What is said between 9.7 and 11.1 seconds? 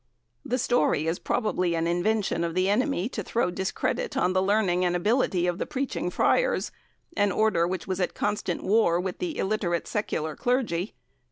secular Clergy.